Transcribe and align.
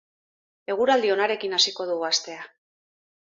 Eguraldi 0.75 1.11
onarekin 1.17 1.53
hasiko 1.59 1.87
dugu 1.91 2.09
astea. 2.11 2.49